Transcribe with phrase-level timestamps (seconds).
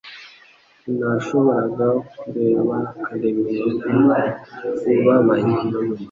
[0.79, 3.67] Sinashoboraga kureba Karemera
[4.93, 5.51] ubabaye